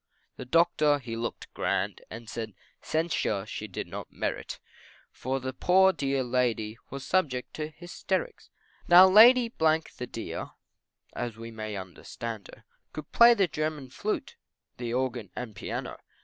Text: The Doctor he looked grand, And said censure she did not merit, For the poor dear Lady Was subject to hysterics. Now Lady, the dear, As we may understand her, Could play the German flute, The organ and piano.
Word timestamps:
The 0.35 0.45
Doctor 0.45 0.97
he 0.97 1.15
looked 1.15 1.53
grand, 1.53 2.01
And 2.09 2.27
said 2.27 2.55
censure 2.81 3.45
she 3.45 3.67
did 3.67 3.85
not 3.85 4.11
merit, 4.11 4.59
For 5.11 5.39
the 5.39 5.53
poor 5.53 5.93
dear 5.93 6.23
Lady 6.23 6.79
Was 6.89 7.05
subject 7.05 7.53
to 7.57 7.67
hysterics. 7.69 8.49
Now 8.87 9.07
Lady, 9.07 9.53
the 9.59 10.07
dear, 10.11 10.49
As 11.13 11.37
we 11.37 11.51
may 11.51 11.75
understand 11.77 12.49
her, 12.51 12.63
Could 12.93 13.11
play 13.11 13.35
the 13.35 13.47
German 13.47 13.91
flute, 13.91 14.37
The 14.77 14.91
organ 14.91 15.29
and 15.35 15.55
piano. 15.55 15.99